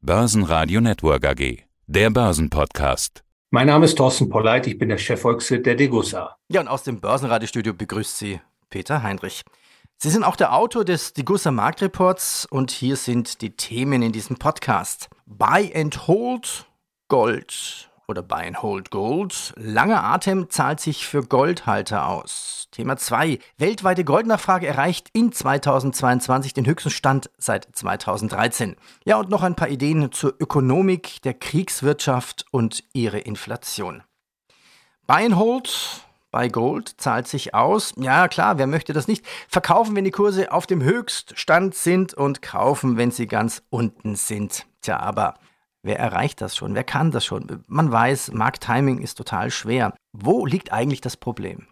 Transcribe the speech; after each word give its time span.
Börsenradio 0.00 0.80
Network 0.80 1.26
AG. 1.26 1.64
Der 1.88 2.10
Börsenpodcast. 2.10 3.24
Mein 3.50 3.66
Name 3.66 3.84
ist 3.84 3.96
Thorsten 3.98 4.28
Polleit, 4.28 4.68
ich 4.68 4.78
bin 4.78 4.90
der 4.90 4.96
Chefvolkswirt 4.96 5.66
der 5.66 5.74
Degussa. 5.74 6.36
Ja, 6.48 6.60
und 6.60 6.68
aus 6.68 6.84
dem 6.84 7.00
Börsenradiostudio 7.00 7.74
begrüßt 7.74 8.16
Sie 8.16 8.40
Peter 8.70 9.02
Heinrich. 9.02 9.42
Sie 9.96 10.10
sind 10.10 10.22
auch 10.22 10.36
der 10.36 10.54
Autor 10.54 10.84
des 10.84 11.14
Degussa 11.14 11.50
Marktreports 11.50 12.46
und 12.48 12.70
hier 12.70 12.94
sind 12.94 13.42
die 13.42 13.56
Themen 13.56 14.02
in 14.02 14.12
diesem 14.12 14.36
Podcast. 14.36 15.08
Buy 15.26 15.72
and 15.74 16.06
Hold 16.06 16.66
Gold 17.08 17.87
oder 18.08 18.22
Buy 18.22 18.46
and 18.46 18.62
Hold 18.62 18.90
Gold. 18.90 19.52
Langer 19.56 20.02
Atem 20.02 20.48
zahlt 20.48 20.80
sich 20.80 21.06
für 21.06 21.22
Goldhalter 21.22 22.08
aus. 22.08 22.68
Thema 22.72 22.96
2. 22.96 23.38
Weltweite 23.58 24.04
Goldnachfrage 24.04 24.66
erreicht 24.66 25.10
in 25.12 25.30
2022 25.30 26.54
den 26.54 26.66
höchsten 26.66 26.90
Stand 26.90 27.30
seit 27.36 27.68
2013. 27.72 28.76
Ja, 29.04 29.18
und 29.18 29.28
noch 29.28 29.42
ein 29.42 29.56
paar 29.56 29.68
Ideen 29.68 30.10
zur 30.10 30.34
Ökonomik 30.40 31.20
der 31.22 31.34
Kriegswirtschaft 31.34 32.46
und 32.50 32.82
ihre 32.94 33.18
Inflation. 33.18 34.02
Buy 35.06 35.26
and 35.26 35.36
Hold 35.36 36.04
bei 36.30 36.48
Gold 36.48 36.94
zahlt 36.98 37.26
sich 37.26 37.54
aus. 37.54 37.94
Ja, 37.96 38.28
klar, 38.28 38.58
wer 38.58 38.66
möchte 38.66 38.92
das 38.92 39.08
nicht? 39.08 39.24
Verkaufen, 39.48 39.96
wenn 39.96 40.04
die 40.04 40.10
Kurse 40.10 40.52
auf 40.52 40.66
dem 40.66 40.82
Höchststand 40.82 41.74
sind 41.74 42.14
und 42.14 42.42
kaufen, 42.42 42.96
wenn 42.96 43.10
sie 43.10 43.26
ganz 43.26 43.62
unten 43.70 44.14
sind. 44.14 44.66
Tja, 44.82 45.00
aber 45.00 45.34
Wer 45.88 45.98
erreicht 45.98 46.42
das 46.42 46.54
schon? 46.54 46.74
Wer 46.74 46.84
kann 46.84 47.12
das 47.12 47.24
schon? 47.24 47.64
Man 47.66 47.90
weiß, 47.90 48.32
Markttiming 48.32 48.98
ist 48.98 49.14
total 49.14 49.50
schwer. 49.50 49.94
Wo 50.12 50.44
liegt 50.44 50.70
eigentlich 50.70 51.00
das 51.00 51.16
Problem? 51.16 51.66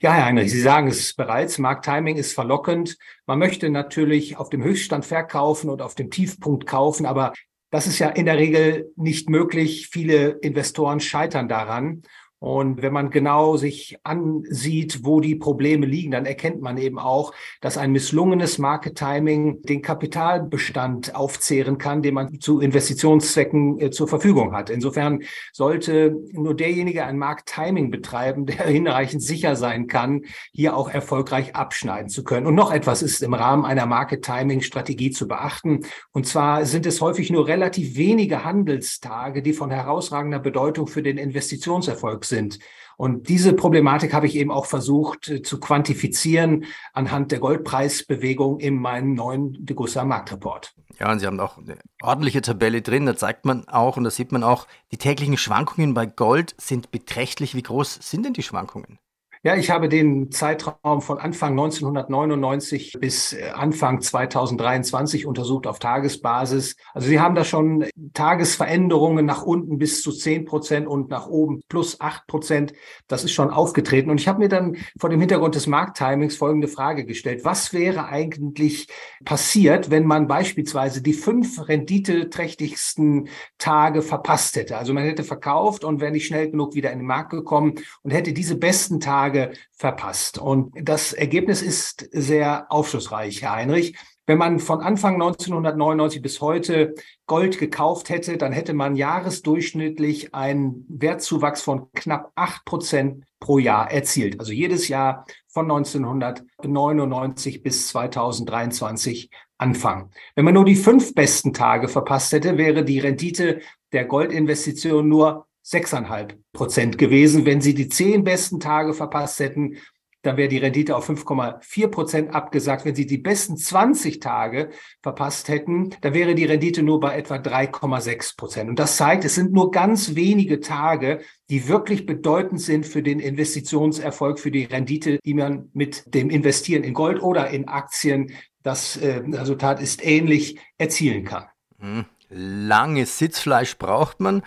Ja, 0.00 0.12
Herr 0.12 0.26
Heinrich, 0.26 0.52
Sie 0.52 0.60
sagen 0.60 0.88
es 0.88 1.14
bereits, 1.14 1.56
Markttiming 1.56 2.16
ist 2.16 2.34
verlockend. 2.34 2.98
Man 3.24 3.38
möchte 3.38 3.70
natürlich 3.70 4.36
auf 4.36 4.50
dem 4.50 4.62
Höchststand 4.62 5.06
verkaufen 5.06 5.70
und 5.70 5.80
auf 5.80 5.94
dem 5.94 6.10
Tiefpunkt 6.10 6.66
kaufen, 6.66 7.06
aber 7.06 7.32
das 7.70 7.86
ist 7.86 7.98
ja 7.98 8.10
in 8.10 8.26
der 8.26 8.36
Regel 8.36 8.92
nicht 8.94 9.30
möglich. 9.30 9.88
Viele 9.90 10.32
Investoren 10.42 11.00
scheitern 11.00 11.48
daran. 11.48 12.02
Und 12.44 12.82
wenn 12.82 12.92
man 12.92 13.08
genau 13.08 13.56
sich 13.56 13.96
ansieht, 14.02 15.00
wo 15.02 15.20
die 15.20 15.34
Probleme 15.34 15.86
liegen, 15.86 16.10
dann 16.10 16.26
erkennt 16.26 16.60
man 16.60 16.76
eben 16.76 16.98
auch, 16.98 17.32
dass 17.62 17.78
ein 17.78 17.90
misslungenes 17.90 18.58
Market 18.58 18.98
Timing 18.98 19.62
den 19.62 19.80
Kapitalbestand 19.80 21.14
aufzehren 21.14 21.78
kann, 21.78 22.02
den 22.02 22.12
man 22.12 22.40
zu 22.40 22.60
Investitionszwecken 22.60 23.80
äh, 23.80 23.90
zur 23.90 24.08
Verfügung 24.08 24.52
hat. 24.54 24.68
Insofern 24.68 25.22
sollte 25.54 26.18
nur 26.32 26.54
derjenige 26.54 27.06
ein 27.06 27.16
Market 27.16 27.46
Timing 27.46 27.90
betreiben, 27.90 28.44
der 28.46 28.66
hinreichend 28.66 29.22
sicher 29.22 29.56
sein 29.56 29.86
kann, 29.86 30.26
hier 30.52 30.76
auch 30.76 30.90
erfolgreich 30.90 31.56
abschneiden 31.56 32.10
zu 32.10 32.24
können. 32.24 32.46
Und 32.46 32.56
noch 32.56 32.70
etwas 32.70 33.00
ist 33.00 33.22
im 33.22 33.32
Rahmen 33.32 33.64
einer 33.64 33.86
Market 33.86 34.22
Timing 34.22 34.60
Strategie 34.60 35.12
zu 35.12 35.26
beachten. 35.28 35.86
Und 36.12 36.26
zwar 36.26 36.66
sind 36.66 36.84
es 36.84 37.00
häufig 37.00 37.30
nur 37.30 37.48
relativ 37.48 37.96
wenige 37.96 38.44
Handelstage, 38.44 39.40
die 39.40 39.54
von 39.54 39.70
herausragender 39.70 40.40
Bedeutung 40.40 40.86
für 40.86 41.02
den 41.02 41.16
Investitionserfolg 41.16 42.26
sind 42.26 42.33
sind. 42.34 42.58
Und 42.96 43.28
diese 43.28 43.54
Problematik 43.54 44.12
habe 44.12 44.26
ich 44.26 44.36
eben 44.36 44.50
auch 44.50 44.66
versucht 44.66 45.28
äh, 45.28 45.42
zu 45.42 45.58
quantifizieren 45.58 46.66
anhand 46.92 47.32
der 47.32 47.40
Goldpreisbewegung 47.40 48.60
in 48.60 48.76
meinem 48.76 49.14
neuen 49.14 49.64
Degussa 49.64 50.04
Marktreport. 50.04 50.74
Ja, 51.00 51.10
und 51.10 51.18
Sie 51.18 51.26
haben 51.26 51.40
auch 51.40 51.58
eine 51.58 51.76
ordentliche 52.02 52.40
Tabelle 52.40 52.82
drin. 52.82 53.06
Da 53.06 53.16
zeigt 53.16 53.44
man 53.44 53.66
auch 53.68 53.96
und 53.96 54.04
da 54.04 54.10
sieht 54.10 54.30
man 54.30 54.44
auch, 54.44 54.68
die 54.92 54.96
täglichen 54.96 55.36
Schwankungen 55.36 55.94
bei 55.94 56.06
Gold 56.06 56.54
sind 56.58 56.92
beträchtlich. 56.92 57.54
Wie 57.56 57.62
groß 57.62 57.98
sind 58.00 58.24
denn 58.24 58.32
die 58.32 58.44
Schwankungen? 58.44 58.98
Ja, 59.46 59.56
ich 59.56 59.68
habe 59.68 59.90
den 59.90 60.30
Zeitraum 60.30 61.02
von 61.02 61.18
Anfang 61.18 61.50
1999 61.50 62.96
bis 62.98 63.34
äh, 63.34 63.50
Anfang 63.50 64.00
2023 64.00 65.26
untersucht 65.26 65.66
auf 65.66 65.78
Tagesbasis. 65.78 66.76
Also 66.94 67.08
Sie 67.08 67.20
haben 67.20 67.34
da 67.34 67.44
schon 67.44 67.84
Tagesveränderungen 68.14 69.26
nach 69.26 69.42
unten 69.42 69.76
bis 69.76 70.00
zu 70.02 70.12
10 70.12 70.46
Prozent 70.46 70.86
und 70.86 71.10
nach 71.10 71.26
oben 71.26 71.60
plus 71.68 72.00
8 72.00 72.26
Prozent. 72.26 72.72
Das 73.06 73.22
ist 73.22 73.32
schon 73.32 73.50
aufgetreten. 73.50 74.08
Und 74.08 74.18
ich 74.18 74.28
habe 74.28 74.38
mir 74.38 74.48
dann 74.48 74.78
vor 74.98 75.10
dem 75.10 75.20
Hintergrund 75.20 75.56
des 75.56 75.66
Markttimings 75.66 76.36
folgende 76.36 76.66
Frage 76.66 77.04
gestellt. 77.04 77.44
Was 77.44 77.74
wäre 77.74 78.06
eigentlich 78.08 78.88
passiert, 79.26 79.90
wenn 79.90 80.06
man 80.06 80.26
beispielsweise 80.26 81.02
die 81.02 81.12
fünf 81.12 81.68
renditeträchtigsten 81.68 83.28
Tage 83.58 84.00
verpasst 84.00 84.56
hätte? 84.56 84.78
Also 84.78 84.94
man 84.94 85.04
hätte 85.04 85.22
verkauft 85.22 85.84
und 85.84 86.00
wäre 86.00 86.12
nicht 86.12 86.28
schnell 86.28 86.50
genug 86.50 86.74
wieder 86.74 86.92
in 86.92 87.00
den 87.00 87.06
Markt 87.06 87.28
gekommen 87.28 87.74
und 88.00 88.10
hätte 88.10 88.32
diese 88.32 88.56
besten 88.56 89.00
Tage 89.00 89.33
Tage 89.34 89.52
verpasst. 89.72 90.38
Und 90.38 90.72
das 90.80 91.12
Ergebnis 91.12 91.62
ist 91.62 92.08
sehr 92.12 92.66
aufschlussreich, 92.70 93.42
Herr 93.42 93.52
Heinrich. 93.52 93.96
Wenn 94.26 94.38
man 94.38 94.58
von 94.58 94.80
Anfang 94.80 95.14
1999 95.14 96.22
bis 96.22 96.40
heute 96.40 96.94
Gold 97.26 97.58
gekauft 97.58 98.08
hätte, 98.08 98.38
dann 98.38 98.52
hätte 98.52 98.72
man 98.72 98.96
jahresdurchschnittlich 98.96 100.34
einen 100.34 100.86
Wertzuwachs 100.88 101.60
von 101.60 101.92
knapp 101.92 102.32
acht 102.34 102.64
Prozent 102.64 103.24
pro 103.38 103.58
Jahr 103.58 103.90
erzielt. 103.90 104.40
Also 104.40 104.52
jedes 104.52 104.88
Jahr 104.88 105.26
von 105.48 105.70
1999 105.70 107.62
bis 107.62 107.88
2023 107.88 109.28
Anfang. 109.58 110.10
Wenn 110.34 110.46
man 110.46 110.54
nur 110.54 110.64
die 110.64 110.74
fünf 110.74 111.14
besten 111.14 111.52
Tage 111.52 111.88
verpasst 111.88 112.32
hätte, 112.32 112.56
wäre 112.56 112.82
die 112.82 113.00
Rendite 113.00 113.60
der 113.92 114.06
Goldinvestition 114.06 115.06
nur 115.06 115.46
sechseinhalb 115.64 116.38
Prozent 116.52 116.98
gewesen. 116.98 117.46
Wenn 117.46 117.62
Sie 117.62 117.74
die 117.74 117.88
zehn 117.88 118.22
besten 118.22 118.60
Tage 118.60 118.92
verpasst 118.92 119.40
hätten, 119.40 119.78
dann 120.22 120.36
wäre 120.36 120.48
die 120.48 120.58
Rendite 120.58 120.96
auf 120.96 121.08
5,4 121.08 121.88
Prozent 121.88 122.34
abgesagt. 122.34 122.84
Wenn 122.84 122.94
Sie 122.94 123.06
die 123.06 123.18
besten 123.18 123.56
20 123.56 124.20
Tage 124.20 124.70
verpasst 125.02 125.48
hätten, 125.48 125.90
dann 126.00 126.14
wäre 126.14 126.34
die 126.34 126.44
Rendite 126.44 126.82
nur 126.82 127.00
bei 127.00 127.16
etwa 127.16 127.36
3,6 127.36 128.36
Prozent. 128.36 128.70
Und 128.70 128.78
das 128.78 128.96
zeigt, 128.96 129.24
es 129.24 129.34
sind 129.34 129.52
nur 129.52 129.70
ganz 129.70 130.14
wenige 130.14 130.60
Tage, 130.60 131.20
die 131.50 131.68
wirklich 131.68 132.06
bedeutend 132.06 132.60
sind 132.60 132.86
für 132.86 133.02
den 133.02 133.20
Investitionserfolg, 133.20 134.38
für 134.38 134.50
die 134.50 134.64
Rendite, 134.64 135.18
die 135.24 135.34
man 135.34 135.70
mit 135.72 136.14
dem 136.14 136.30
Investieren 136.30 136.84
in 136.84 136.94
Gold 136.94 137.22
oder 137.22 137.50
in 137.50 137.68
Aktien, 137.68 138.32
das 138.62 138.96
äh, 138.96 139.22
Resultat 139.30 139.80
ist 139.80 140.04
ähnlich, 140.04 140.58
erzielen 140.78 141.24
kann. 141.24 141.44
Hm. 141.78 142.06
Langes 142.30 143.18
Sitzfleisch 143.18 143.76
braucht 143.76 144.20
man. 144.20 144.42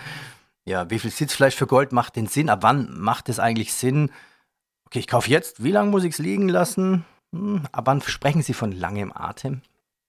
Ja, 0.68 0.90
wie 0.90 1.00
viel 1.00 1.12
Sitzfleisch 1.12 1.56
für 1.56 1.66
Gold 1.66 1.94
macht 1.94 2.18
denn 2.18 2.28
Sinn? 2.28 2.50
Ab 2.50 2.60
wann 2.62 2.90
macht 3.00 3.30
es 3.30 3.40
eigentlich 3.40 3.72
Sinn? 3.72 4.12
Okay, 4.86 5.00
ich 5.00 5.08
kaufe 5.08 5.30
jetzt. 5.30 5.64
Wie 5.64 5.72
lange 5.72 5.92
muss 5.92 6.04
ich 6.04 6.12
es 6.12 6.20
liegen 6.20 6.50
lassen? 6.50 7.06
Hm, 7.34 7.62
ab 7.72 7.86
wann 7.88 8.02
sprechen 8.02 8.42
Sie 8.42 8.52
von 8.52 8.74
langem 8.74 9.14
Atem? 9.16 9.62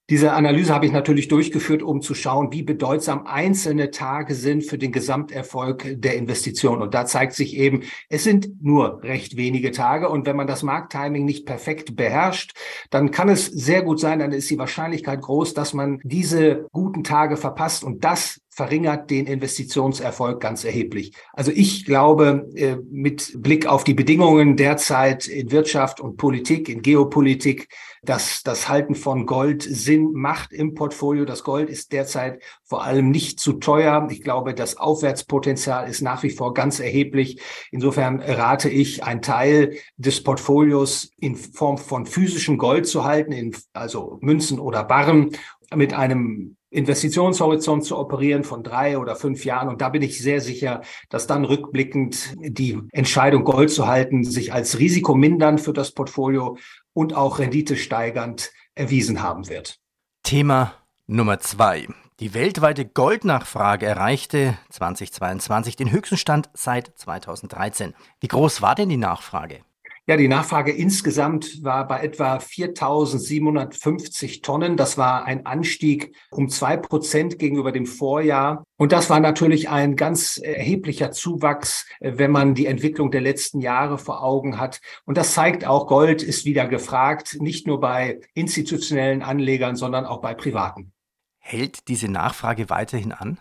Diese 0.09 0.33
Analyse 0.33 0.73
habe 0.73 0.85
ich 0.85 0.91
natürlich 0.91 1.27
durchgeführt, 1.29 1.81
um 1.81 2.01
zu 2.01 2.13
schauen, 2.13 2.51
wie 2.51 2.63
bedeutsam 2.63 3.25
einzelne 3.25 3.91
Tage 3.91 4.35
sind 4.35 4.65
für 4.65 4.77
den 4.77 4.91
Gesamterfolg 4.91 5.95
der 6.01 6.15
Investition. 6.15 6.81
Und 6.81 6.93
da 6.93 7.05
zeigt 7.05 7.33
sich 7.33 7.55
eben, 7.55 7.83
es 8.09 8.25
sind 8.25 8.61
nur 8.61 9.01
recht 9.03 9.37
wenige 9.37 9.71
Tage. 9.71 10.09
Und 10.09 10.25
wenn 10.25 10.35
man 10.35 10.47
das 10.47 10.63
Markttiming 10.63 11.23
nicht 11.23 11.45
perfekt 11.45 11.95
beherrscht, 11.95 12.51
dann 12.89 13.11
kann 13.11 13.29
es 13.29 13.45
sehr 13.45 13.83
gut 13.83 13.99
sein, 13.99 14.19
dann 14.19 14.33
ist 14.33 14.49
die 14.49 14.57
Wahrscheinlichkeit 14.57 15.21
groß, 15.21 15.53
dass 15.53 15.73
man 15.73 16.01
diese 16.03 16.67
guten 16.73 17.05
Tage 17.05 17.37
verpasst. 17.37 17.83
Und 17.85 18.03
das 18.03 18.41
verringert 18.59 19.09
den 19.09 19.25
Investitionserfolg 19.25 20.41
ganz 20.41 20.65
erheblich. 20.65 21.13
Also 21.31 21.49
ich 21.55 21.85
glaube, 21.85 22.49
äh, 22.55 22.75
mit 22.91 23.41
Blick 23.41 23.65
auf 23.65 23.85
die 23.85 23.93
Bedingungen 23.93 24.57
derzeit 24.57 25.29
in 25.29 25.49
Wirtschaft 25.49 26.01
und 26.01 26.17
Politik, 26.17 26.67
in 26.67 26.81
Geopolitik, 26.81 27.69
dass 28.03 28.43
das 28.43 28.67
Halten 28.67 28.95
von 28.95 29.25
Gold 29.25 29.63
Sinn 29.63 30.11
macht 30.11 30.51
im 30.51 30.73
Portfolio. 30.73 31.23
Das 31.23 31.45
Gold 31.45 31.69
ist 31.69 31.93
derzeit 31.93 32.41
vor 32.65 32.83
allem 32.83 33.11
nicht 33.11 33.39
zu 33.39 33.53
teuer. 33.53 34.05
Ich 34.11 34.23
glaube, 34.23 34.53
das 34.53 34.75
Aufwärtspotenzial 34.75 35.89
ist 35.89 36.01
nach 36.01 36.23
wie 36.23 36.29
vor 36.29 36.53
ganz 36.53 36.81
erheblich. 36.81 37.39
Insofern 37.71 38.19
rate 38.19 38.67
ich, 38.67 39.05
einen 39.05 39.21
Teil 39.21 39.77
des 39.95 40.21
Portfolios 40.21 41.11
in 41.17 41.37
Form 41.37 41.77
von 41.77 42.05
physischem 42.05 42.57
Gold 42.57 42.87
zu 42.87 43.05
halten, 43.05 43.31
in, 43.31 43.55
also 43.71 44.17
Münzen 44.19 44.59
oder 44.59 44.83
Barren 44.83 45.31
mit 45.75 45.93
einem 45.93 46.55
Investitionshorizont 46.71 47.83
zu 47.83 47.97
operieren 47.97 48.43
von 48.43 48.63
drei 48.63 48.97
oder 48.97 49.15
fünf 49.15 49.43
Jahren. 49.43 49.69
Und 49.69 49.81
da 49.81 49.89
bin 49.89 50.01
ich 50.01 50.21
sehr 50.21 50.39
sicher, 50.39 50.81
dass 51.09 51.25
dann 51.25 51.45
rückblickend 51.45 52.35
die 52.37 52.79
Entscheidung, 52.91 53.43
Gold 53.43 53.71
zu 53.71 53.87
halten, 53.87 54.23
sich 54.23 54.53
als 54.53 54.77
risikomindernd 54.77 55.61
für 55.61 55.73
das 55.73 55.91
Portfolio 55.91 56.57
und 56.93 57.15
auch 57.15 57.39
renditesteigernd 57.39 58.51
erwiesen 58.75 59.21
haben 59.21 59.49
wird. 59.49 59.79
Thema 60.23 60.73
Nummer 61.07 61.39
zwei. 61.39 61.87
Die 62.19 62.33
weltweite 62.33 62.85
Goldnachfrage 62.85 63.85
erreichte 63.85 64.57
2022 64.69 65.75
den 65.75 65.91
höchsten 65.91 66.17
Stand 66.17 66.49
seit 66.53 66.91
2013. 66.97 67.93
Wie 68.19 68.27
groß 68.27 68.61
war 68.61 68.75
denn 68.75 68.89
die 68.89 68.97
Nachfrage? 68.97 69.61
Ja, 70.09 70.17
die 70.17 70.27
Nachfrage 70.27 70.71
insgesamt 70.71 71.63
war 71.63 71.87
bei 71.87 72.01
etwa 72.01 72.37
4.750 72.37 74.41
Tonnen. 74.41 74.75
Das 74.75 74.97
war 74.97 75.25
ein 75.25 75.45
Anstieg 75.45 76.15
um 76.31 76.49
zwei 76.49 76.77
Prozent 76.77 77.37
gegenüber 77.37 77.71
dem 77.71 77.85
Vorjahr. 77.85 78.63
Und 78.75 78.91
das 78.91 79.11
war 79.11 79.19
natürlich 79.19 79.69
ein 79.69 79.95
ganz 79.95 80.37
erheblicher 80.37 81.11
Zuwachs, 81.11 81.85
wenn 81.99 82.31
man 82.31 82.55
die 82.55 82.65
Entwicklung 82.65 83.11
der 83.11 83.21
letzten 83.21 83.59
Jahre 83.59 83.99
vor 83.99 84.23
Augen 84.23 84.59
hat. 84.59 84.81
Und 85.05 85.15
das 85.15 85.35
zeigt 85.35 85.67
auch, 85.67 85.85
Gold 85.85 86.23
ist 86.23 86.43
wieder 86.43 86.67
gefragt, 86.67 87.37
nicht 87.39 87.67
nur 87.67 87.79
bei 87.79 88.19
institutionellen 88.33 89.21
Anlegern, 89.21 89.75
sondern 89.75 90.07
auch 90.07 90.21
bei 90.21 90.33
privaten. 90.33 90.91
Hält 91.37 91.87
diese 91.87 92.07
Nachfrage 92.07 92.71
weiterhin 92.71 93.11
an? 93.11 93.37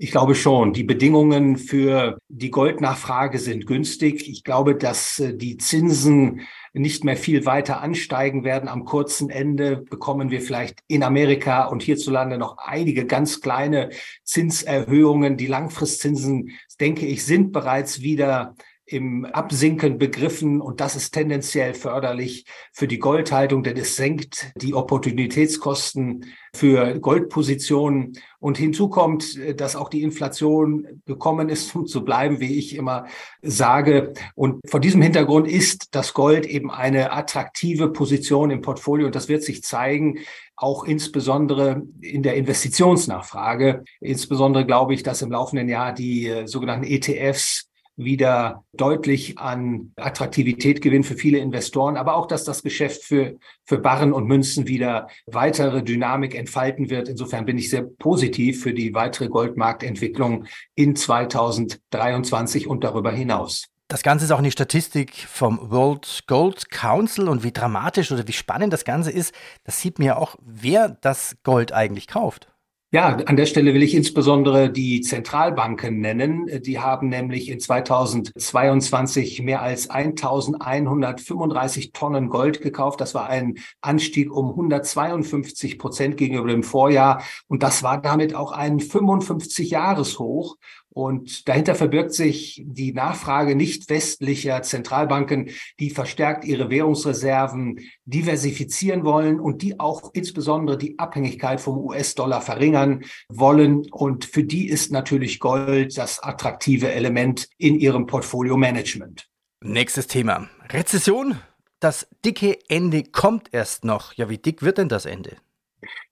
Ich 0.00 0.12
glaube 0.12 0.36
schon. 0.36 0.72
Die 0.72 0.84
Bedingungen 0.84 1.56
für 1.56 2.18
die 2.28 2.52
Goldnachfrage 2.52 3.40
sind 3.40 3.66
günstig. 3.66 4.28
Ich 4.28 4.44
glaube, 4.44 4.76
dass 4.76 5.18
äh, 5.18 5.34
die 5.34 5.56
Zinsen 5.56 6.42
nicht 6.72 7.02
mehr 7.02 7.16
viel 7.16 7.46
weiter 7.46 7.80
ansteigen 7.80 8.44
werden. 8.44 8.68
Am 8.68 8.84
kurzen 8.84 9.28
Ende 9.28 9.78
bekommen 9.78 10.30
wir 10.30 10.40
vielleicht 10.40 10.84
in 10.86 11.02
Amerika 11.02 11.64
und 11.64 11.82
hierzulande 11.82 12.38
noch 12.38 12.58
einige 12.58 13.06
ganz 13.06 13.40
kleine 13.40 13.90
Zinserhöhungen. 14.22 15.36
Die 15.36 15.48
Langfristzinsen, 15.48 16.50
denke 16.78 17.04
ich, 17.04 17.24
sind 17.24 17.50
bereits 17.50 18.00
wieder 18.00 18.54
im 18.88 19.26
Absinken 19.26 19.98
begriffen 19.98 20.60
und 20.60 20.80
das 20.80 20.96
ist 20.96 21.12
tendenziell 21.12 21.74
förderlich 21.74 22.46
für 22.72 22.88
die 22.88 22.98
Goldhaltung, 22.98 23.62
denn 23.62 23.76
es 23.76 23.96
senkt 23.96 24.52
die 24.56 24.74
Opportunitätskosten 24.74 26.24
für 26.54 26.98
Goldpositionen. 26.98 28.14
Und 28.40 28.56
hinzu 28.56 28.88
kommt, 28.88 29.38
dass 29.60 29.76
auch 29.76 29.90
die 29.90 30.02
Inflation 30.02 31.02
gekommen 31.04 31.48
ist, 31.48 31.74
um 31.74 31.86
zu 31.86 32.04
bleiben, 32.04 32.40
wie 32.40 32.58
ich 32.58 32.76
immer 32.76 33.06
sage. 33.42 34.14
Und 34.34 34.60
vor 34.66 34.80
diesem 34.80 35.02
Hintergrund 35.02 35.48
ist 35.48 35.88
das 35.94 36.14
Gold 36.14 36.46
eben 36.46 36.70
eine 36.70 37.12
attraktive 37.12 37.92
Position 37.92 38.50
im 38.50 38.62
Portfolio 38.62 39.06
und 39.06 39.14
das 39.14 39.28
wird 39.28 39.42
sich 39.42 39.62
zeigen, 39.62 40.20
auch 40.56 40.84
insbesondere 40.84 41.82
in 42.00 42.22
der 42.22 42.34
Investitionsnachfrage. 42.34 43.84
Insbesondere 44.00 44.66
glaube 44.66 44.94
ich, 44.94 45.02
dass 45.02 45.22
im 45.22 45.30
laufenden 45.30 45.68
Jahr 45.68 45.92
die 45.92 46.26
äh, 46.26 46.46
sogenannten 46.46 46.84
ETFs 46.84 47.67
wieder 47.98 48.64
deutlich 48.72 49.38
an 49.38 49.92
Attraktivität 49.96 50.80
gewinnen 50.80 51.04
für 51.04 51.16
viele 51.16 51.38
Investoren, 51.38 51.96
aber 51.96 52.16
auch, 52.16 52.26
dass 52.26 52.44
das 52.44 52.62
Geschäft 52.62 53.02
für, 53.02 53.36
für 53.66 53.78
Barren 53.78 54.12
und 54.12 54.26
Münzen 54.26 54.68
wieder 54.68 55.08
weitere 55.26 55.82
Dynamik 55.82 56.34
entfalten 56.34 56.90
wird. 56.90 57.08
Insofern 57.08 57.44
bin 57.44 57.58
ich 57.58 57.70
sehr 57.70 57.82
positiv 57.82 58.62
für 58.62 58.72
die 58.72 58.94
weitere 58.94 59.28
Goldmarktentwicklung 59.28 60.46
in 60.76 60.94
2023 60.94 62.68
und 62.68 62.84
darüber 62.84 63.10
hinaus. 63.10 63.66
Das 63.88 64.02
Ganze 64.02 64.26
ist 64.26 64.30
auch 64.30 64.38
eine 64.38 64.50
Statistik 64.52 65.14
vom 65.14 65.70
World 65.70 66.24
Gold 66.26 66.70
Council 66.70 67.28
und 67.28 67.42
wie 67.42 67.52
dramatisch 67.52 68.12
oder 68.12 68.28
wie 68.28 68.32
spannend 68.32 68.72
das 68.72 68.84
Ganze 68.84 69.10
ist, 69.10 69.34
das 69.64 69.80
sieht 69.80 69.98
mir 69.98 70.18
auch, 70.18 70.36
wer 70.40 70.88
das 70.88 71.36
Gold 71.42 71.72
eigentlich 71.72 72.06
kauft. 72.06 72.48
Ja, 72.90 73.18
an 73.26 73.36
der 73.36 73.44
Stelle 73.44 73.74
will 73.74 73.82
ich 73.82 73.94
insbesondere 73.94 74.72
die 74.72 75.02
Zentralbanken 75.02 76.00
nennen. 76.00 76.46
Die 76.62 76.78
haben 76.78 77.10
nämlich 77.10 77.50
in 77.50 77.60
2022 77.60 79.42
mehr 79.42 79.60
als 79.60 79.90
1135 79.90 81.92
Tonnen 81.92 82.30
Gold 82.30 82.62
gekauft. 82.62 83.02
Das 83.02 83.14
war 83.14 83.28
ein 83.28 83.58
Anstieg 83.82 84.32
um 84.32 84.48
152 84.48 85.78
Prozent 85.78 86.16
gegenüber 86.16 86.48
dem 86.48 86.62
Vorjahr. 86.62 87.22
Und 87.46 87.62
das 87.62 87.82
war 87.82 88.00
damit 88.00 88.34
auch 88.34 88.52
ein 88.52 88.80
55 88.80 89.68
Jahreshoch. 89.68 90.56
Und 90.98 91.48
dahinter 91.48 91.76
verbirgt 91.76 92.12
sich 92.12 92.60
die 92.66 92.92
Nachfrage 92.92 93.54
nicht 93.54 93.88
westlicher 93.88 94.62
Zentralbanken, 94.62 95.50
die 95.78 95.90
verstärkt 95.90 96.44
ihre 96.44 96.70
Währungsreserven 96.70 97.78
diversifizieren 98.04 99.04
wollen 99.04 99.38
und 99.38 99.62
die 99.62 99.78
auch 99.78 100.10
insbesondere 100.12 100.76
die 100.76 100.98
Abhängigkeit 100.98 101.60
vom 101.60 101.78
US-Dollar 101.78 102.40
verringern 102.40 103.04
wollen. 103.28 103.86
Und 103.92 104.24
für 104.24 104.42
die 104.42 104.68
ist 104.68 104.90
natürlich 104.90 105.38
Gold 105.38 105.96
das 105.96 106.20
attraktive 106.20 106.90
Element 106.90 107.48
in 107.58 107.78
ihrem 107.78 108.06
Portfolio-Management. 108.06 109.28
Nächstes 109.60 110.08
Thema. 110.08 110.48
Rezession. 110.68 111.38
Das 111.78 112.08
dicke 112.24 112.58
Ende 112.68 113.04
kommt 113.04 113.50
erst 113.52 113.84
noch. 113.84 114.14
Ja, 114.14 114.28
wie 114.28 114.38
dick 114.38 114.62
wird 114.62 114.78
denn 114.78 114.88
das 114.88 115.06
Ende? 115.06 115.36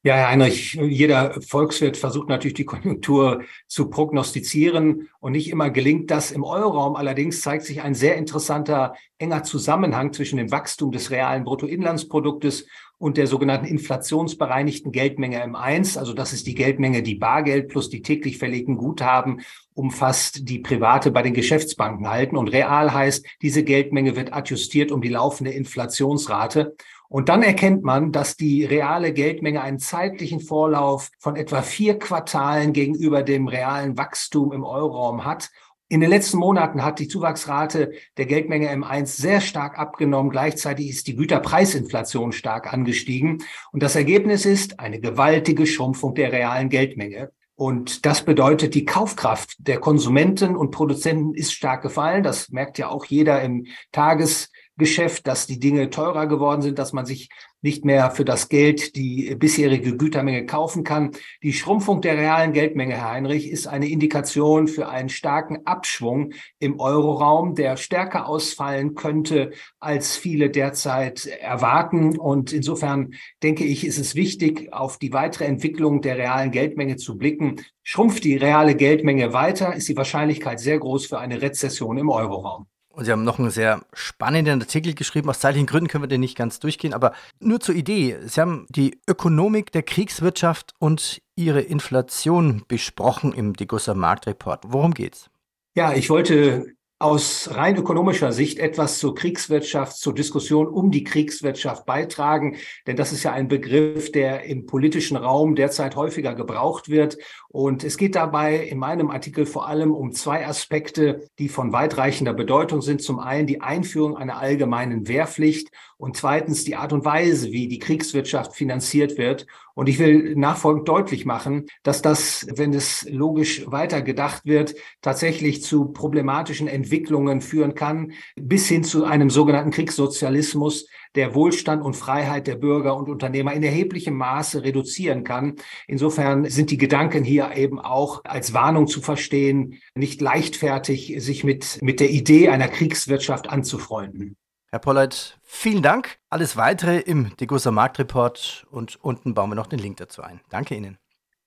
Ja, 0.02 0.14
Herr 0.14 0.28
Heinrich, 0.28 0.74
jeder 0.74 1.40
Volkswirt 1.42 1.96
versucht 1.96 2.28
natürlich 2.28 2.54
die 2.54 2.64
Konjunktur 2.64 3.42
zu 3.66 3.90
prognostizieren 3.90 5.08
und 5.18 5.32
nicht 5.32 5.50
immer 5.50 5.70
gelingt 5.70 6.10
das. 6.10 6.30
Im 6.30 6.44
Euroraum 6.44 6.94
allerdings 6.94 7.40
zeigt 7.40 7.64
sich 7.64 7.82
ein 7.82 7.94
sehr 7.94 8.16
interessanter 8.16 8.94
enger 9.18 9.42
Zusammenhang 9.42 10.12
zwischen 10.12 10.36
dem 10.36 10.50
Wachstum 10.50 10.92
des 10.92 11.10
realen 11.10 11.44
Bruttoinlandsproduktes 11.44 12.68
und 12.98 13.18
der 13.18 13.26
sogenannten 13.26 13.66
inflationsbereinigten 13.66 14.90
Geldmenge 14.90 15.44
M1. 15.44 15.98
Also 15.98 16.14
das 16.14 16.32
ist 16.32 16.46
die 16.46 16.54
Geldmenge, 16.54 17.02
die 17.02 17.16
Bargeld 17.16 17.68
plus 17.68 17.90
die 17.90 18.02
täglich 18.02 18.38
verlegten 18.38 18.76
Guthaben 18.76 19.42
umfasst, 19.74 20.48
die 20.48 20.60
Private 20.60 21.10
bei 21.10 21.22
den 21.22 21.34
Geschäftsbanken 21.34 22.08
halten. 22.08 22.36
Und 22.36 22.48
real 22.48 22.94
heißt, 22.94 23.26
diese 23.42 23.64
Geldmenge 23.64 24.16
wird 24.16 24.32
adjustiert 24.32 24.90
um 24.90 25.02
die 25.02 25.10
laufende 25.10 25.50
Inflationsrate. 25.50 26.74
Und 27.08 27.28
dann 27.28 27.42
erkennt 27.42 27.84
man, 27.84 28.10
dass 28.10 28.36
die 28.36 28.64
reale 28.64 29.12
Geldmenge 29.12 29.60
einen 29.60 29.78
zeitlichen 29.78 30.40
Vorlauf 30.40 31.10
von 31.18 31.36
etwa 31.36 31.62
vier 31.62 31.98
Quartalen 31.98 32.72
gegenüber 32.72 33.22
dem 33.22 33.46
realen 33.46 33.96
Wachstum 33.96 34.52
im 34.52 34.64
Euroraum 34.64 35.24
hat. 35.24 35.50
In 35.88 36.00
den 36.00 36.10
letzten 36.10 36.38
Monaten 36.38 36.82
hat 36.84 36.98
die 36.98 37.06
Zuwachsrate 37.06 37.92
der 38.16 38.26
Geldmenge 38.26 38.72
M1 38.72 39.06
sehr 39.06 39.40
stark 39.40 39.78
abgenommen. 39.78 40.30
Gleichzeitig 40.30 40.88
ist 40.88 41.06
die 41.06 41.14
Güterpreisinflation 41.14 42.32
stark 42.32 42.72
angestiegen. 42.72 43.44
Und 43.70 43.84
das 43.84 43.94
Ergebnis 43.94 44.46
ist 44.46 44.80
eine 44.80 44.98
gewaltige 44.98 45.64
Schrumpfung 45.64 46.16
der 46.16 46.32
realen 46.32 46.70
Geldmenge. 46.70 47.30
Und 47.54 48.04
das 48.04 48.22
bedeutet, 48.24 48.74
die 48.74 48.84
Kaufkraft 48.84 49.54
der 49.58 49.78
Konsumenten 49.78 50.56
und 50.56 50.72
Produzenten 50.72 51.34
ist 51.34 51.52
stark 51.52 51.82
gefallen. 51.82 52.24
Das 52.24 52.50
merkt 52.50 52.78
ja 52.78 52.88
auch 52.88 53.04
jeder 53.04 53.40
im 53.42 53.66
Tages 53.92 54.50
Geschäft, 54.78 55.26
dass 55.26 55.46
die 55.46 55.58
Dinge 55.58 55.88
teurer 55.90 56.26
geworden 56.26 56.60
sind, 56.62 56.78
dass 56.78 56.92
man 56.92 57.06
sich 57.06 57.30
nicht 57.62 57.84
mehr 57.84 58.10
für 58.10 58.24
das 58.24 58.48
Geld 58.48 58.94
die 58.94 59.34
bisherige 59.34 59.96
Gütermenge 59.96 60.44
kaufen 60.44 60.84
kann. 60.84 61.12
Die 61.42 61.54
Schrumpfung 61.54 62.02
der 62.02 62.16
realen 62.16 62.52
Geldmenge, 62.52 62.94
Herr 62.94 63.10
Heinrich, 63.10 63.50
ist 63.50 63.66
eine 63.66 63.88
Indikation 63.88 64.68
für 64.68 64.88
einen 64.88 65.08
starken 65.08 65.66
Abschwung 65.66 66.32
im 66.58 66.78
Euroraum, 66.78 67.54
der 67.54 67.76
stärker 67.76 68.28
ausfallen 68.28 68.94
könnte, 68.94 69.50
als 69.80 70.16
viele 70.16 70.50
derzeit 70.50 71.26
erwarten. 71.26 72.18
Und 72.18 72.52
insofern 72.52 73.14
denke 73.42 73.64
ich, 73.64 73.86
ist 73.86 73.98
es 73.98 74.14
wichtig, 74.14 74.72
auf 74.72 74.98
die 74.98 75.12
weitere 75.12 75.46
Entwicklung 75.46 76.02
der 76.02 76.18
realen 76.18 76.50
Geldmenge 76.50 76.96
zu 76.96 77.16
blicken. 77.16 77.56
Schrumpft 77.82 78.24
die 78.24 78.36
reale 78.36 78.74
Geldmenge 78.74 79.32
weiter, 79.32 79.74
ist 79.74 79.88
die 79.88 79.96
Wahrscheinlichkeit 79.96 80.60
sehr 80.60 80.78
groß 80.78 81.06
für 81.06 81.18
eine 81.18 81.40
Rezession 81.40 81.96
im 81.96 82.10
Euroraum. 82.10 82.66
Und 82.96 83.04
Sie 83.04 83.12
haben 83.12 83.24
noch 83.24 83.38
einen 83.38 83.50
sehr 83.50 83.82
spannenden 83.92 84.62
Artikel 84.62 84.94
geschrieben. 84.94 85.28
Aus 85.28 85.40
zeitlichen 85.40 85.66
Gründen 85.66 85.88
können 85.88 86.04
wir 86.04 86.08
den 86.08 86.22
nicht 86.22 86.34
ganz 86.34 86.60
durchgehen, 86.60 86.94
aber 86.94 87.12
nur 87.40 87.60
zur 87.60 87.74
Idee. 87.74 88.16
Sie 88.24 88.40
haben 88.40 88.66
die 88.70 88.98
Ökonomik 89.06 89.70
der 89.70 89.82
Kriegswirtschaft 89.82 90.72
und 90.78 91.20
ihre 91.34 91.60
Inflation 91.60 92.62
besprochen 92.66 93.34
im 93.34 93.52
Degussa 93.52 93.92
Marktreport. 93.92 94.64
Worum 94.68 94.94
geht's? 94.94 95.28
Ja, 95.74 95.92
ich 95.92 96.08
wollte 96.08 96.75
aus 96.98 97.50
rein 97.52 97.76
ökonomischer 97.76 98.32
Sicht 98.32 98.58
etwas 98.58 98.98
zur 98.98 99.14
Kriegswirtschaft, 99.14 99.96
zur 99.98 100.14
Diskussion 100.14 100.66
um 100.66 100.90
die 100.90 101.04
Kriegswirtschaft 101.04 101.84
beitragen. 101.84 102.56
Denn 102.86 102.96
das 102.96 103.12
ist 103.12 103.22
ja 103.22 103.32
ein 103.32 103.48
Begriff, 103.48 104.12
der 104.12 104.44
im 104.44 104.64
politischen 104.64 105.18
Raum 105.18 105.56
derzeit 105.56 105.94
häufiger 105.94 106.34
gebraucht 106.34 106.88
wird. 106.88 107.18
Und 107.48 107.84
es 107.84 107.98
geht 107.98 108.14
dabei 108.14 108.56
in 108.56 108.78
meinem 108.78 109.10
Artikel 109.10 109.44
vor 109.44 109.68
allem 109.68 109.92
um 109.92 110.12
zwei 110.12 110.46
Aspekte, 110.46 111.28
die 111.38 111.50
von 111.50 111.72
weitreichender 111.72 112.32
Bedeutung 112.32 112.80
sind. 112.80 113.02
Zum 113.02 113.18
einen 113.18 113.46
die 113.46 113.60
Einführung 113.60 114.16
einer 114.16 114.38
allgemeinen 114.38 115.06
Wehrpflicht 115.06 115.70
und 115.98 116.16
zweitens 116.16 116.64
die 116.64 116.76
Art 116.76 116.92
und 116.92 117.04
Weise, 117.04 117.52
wie 117.52 117.68
die 117.68 117.78
Kriegswirtschaft 117.78 118.54
finanziert 118.54 119.16
wird. 119.16 119.46
Und 119.74 119.88
ich 119.88 119.98
will 119.98 120.34
nachfolgend 120.36 120.88
deutlich 120.88 121.26
machen, 121.26 121.66
dass 121.82 122.02
das, 122.02 122.46
wenn 122.54 122.72
es 122.72 123.06
logisch 123.10 123.70
weiter 123.70 124.02
gedacht 124.02 124.44
wird, 124.44 124.74
tatsächlich 125.02 125.62
zu 125.62 125.86
problematischen 125.86 126.66
Entwicklungen 126.66 127.40
führen 127.40 127.74
kann, 127.74 128.12
bis 128.36 128.68
hin 128.68 128.84
zu 128.84 129.04
einem 129.04 129.30
sogenannten 129.30 129.70
Kriegssozialismus, 129.70 130.86
der 131.14 131.34
Wohlstand 131.34 131.82
und 131.82 131.94
Freiheit 131.94 132.46
der 132.46 132.56
Bürger 132.56 132.96
und 132.96 133.08
Unternehmer 133.08 133.54
in 133.54 133.62
erheblichem 133.62 134.14
Maße 134.14 134.62
reduzieren 134.62 135.24
kann. 135.24 135.56
Insofern 135.86 136.48
sind 136.48 136.70
die 136.70 136.78
Gedanken 136.78 137.24
hier 137.24 137.56
eben 137.56 137.80
auch 137.80 138.22
als 138.24 138.52
Warnung 138.52 138.86
zu 138.86 139.00
verstehen, 139.00 139.80
nicht 139.94 140.20
leichtfertig 140.20 141.16
sich 141.18 141.42
mit, 141.42 141.78
mit 141.82 142.00
der 142.00 142.10
Idee 142.10 142.48
einer 142.50 142.68
Kriegswirtschaft 142.68 143.48
anzufreunden. 143.48 144.36
Herr 144.70 144.80
Pollert, 144.80 145.38
vielen 145.42 145.82
Dank. 145.82 146.18
Alles 146.28 146.56
weitere 146.56 146.98
im 146.98 147.36
Degussa 147.36 147.70
Marktreport 147.70 148.66
und 148.70 148.96
unten 148.96 149.34
bauen 149.34 149.50
wir 149.50 149.54
noch 149.54 149.68
den 149.68 149.78
Link 149.78 149.98
dazu 149.98 150.22
ein. 150.22 150.40
Danke 150.50 150.74
Ihnen. 150.74 150.98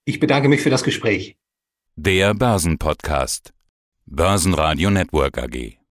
Ich 0.05 0.19
bedanke 0.19 0.47
mich 0.49 0.61
für 0.61 0.69
das 0.69 0.83
Gespräch. 0.83 1.37
Der 1.95 2.33
Börsenpodcast. 2.33 3.53
Börsenradio 4.05 4.89
Network 4.89 5.37
AG. 5.37 5.78